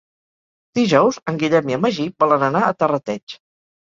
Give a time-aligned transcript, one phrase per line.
[0.79, 3.37] Dijous en Guillem i en Magí volen anar a Terrateig.